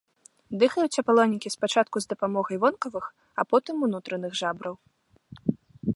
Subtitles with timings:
[0.61, 3.05] Дыхаюць апалонікі спачатку з дапамогай вонкавых,
[3.43, 4.75] а потым унутраных жабраў.